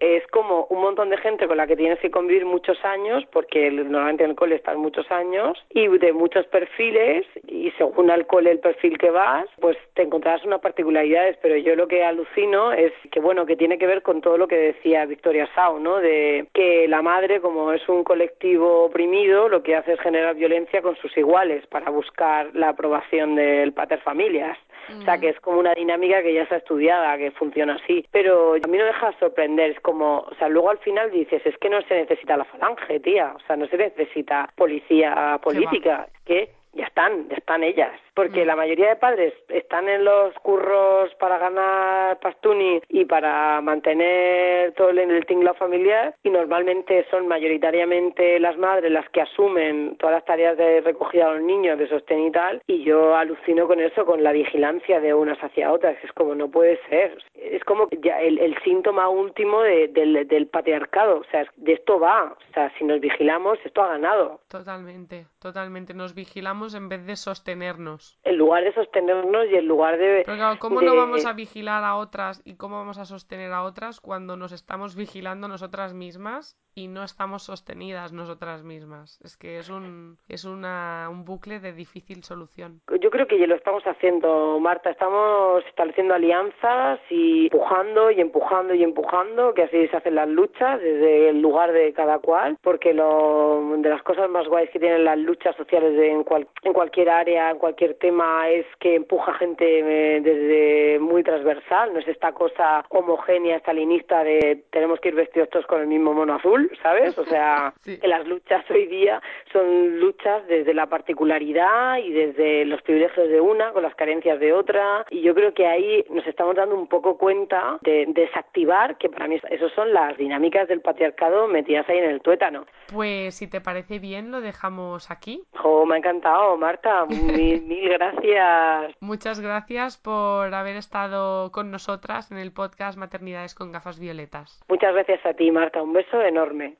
[0.00, 3.70] Es como un montón de gente con la que tienes que convivir muchos años, porque
[3.70, 8.50] normalmente en el cole estás muchos años, y de muchos perfiles, y según el cole
[8.50, 12.92] el perfil que vas, pues te encontrarás unas particularidades, pero yo lo que alucino es
[13.10, 15.98] que, bueno, que tiene que ver con todo lo que decía Victoria Sau, ¿no?
[15.98, 20.82] De que la madre, como es un colectivo oprimido, lo que hace es generar violencia
[20.82, 24.58] con sus iguales para buscar la aprobación del pater familias.
[24.88, 28.06] O sea, que es como una dinámica que ya está estudiada, que funciona así.
[28.10, 31.56] Pero a mí no deja sorprender, es como, o sea, luego al final dices, es
[31.58, 36.50] que no se necesita la falange, tía, o sea, no se necesita policía política, que
[36.72, 37.92] ya están, ya están ellas.
[38.16, 38.46] Porque Mm.
[38.48, 44.88] la mayoría de padres están en los curros para ganar pastuni y para mantener todo
[44.88, 50.24] el, el tinglado familiar y normalmente son mayoritariamente las madres las que asumen todas las
[50.24, 52.62] tareas de recogida a los niños, de sostén y tal.
[52.66, 55.96] Y yo alucino con eso, con la vigilancia de unas hacia otras.
[56.02, 57.18] Es como, no puede ser.
[57.34, 61.18] Es como ya el, el síntoma último de- del, del patriarcado.
[61.20, 62.34] O sea, de esto va.
[62.48, 64.40] O sea, si nos vigilamos, esto ha ganado.
[64.48, 65.92] Totalmente, totalmente.
[65.92, 68.05] Nos vigilamos en vez de sostenernos.
[68.22, 70.22] En lugar de sostenernos y en lugar de...
[70.24, 73.52] Pero claro, ¿cómo de- no vamos a vigilar a otras y cómo vamos a sostener
[73.52, 79.18] a otras cuando nos estamos vigilando nosotras mismas y no estamos sostenidas nosotras mismas?
[79.24, 82.82] Es que es un, es una, un bucle de difícil solución.
[83.00, 84.90] Yo creo que ya lo estamos haciendo, Marta.
[84.90, 90.78] Estamos estableciendo alianzas y empujando y empujando y empujando, que así se hacen las luchas
[90.82, 95.04] desde el lugar de cada cual, porque lo de las cosas más guays que tienen
[95.04, 99.64] las luchas sociales en, cual- en cualquier área, en cualquier tema, es que empuja gente
[99.64, 101.94] eh, desde muy transversal.
[101.94, 106.12] No es esta cosa homogénea, estalinista de tenemos que ir vestidos todos con el mismo
[106.12, 107.16] mono azul, ¿sabes?
[107.18, 107.98] O sea, Sí.
[107.98, 109.20] que las luchas hoy día
[109.52, 114.52] son luchas desde la particularidad y desde los privilegios de una con las carencias de
[114.52, 119.08] otra y yo creo que ahí nos estamos dando un poco cuenta de desactivar que
[119.08, 122.66] para mí eso son las dinámicas del patriarcado metidas ahí en el tuétano.
[122.92, 125.42] Pues si te parece bien, lo dejamos aquí.
[125.56, 127.06] Jo, me ha encantado, Marta.
[127.06, 128.94] Mil, mil gracias.
[129.00, 134.62] Muchas gracias por haber estado con nosotras en el podcast Maternidades con gafas violetas.
[134.68, 135.82] Muchas gracias a ti, Marta.
[135.82, 136.55] Un beso enorme.
[136.58, 136.76] me.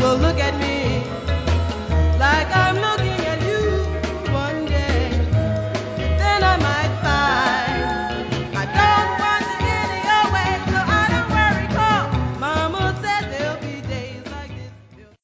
[0.00, 1.04] people look at me
[2.18, 2.99] like I'm looking.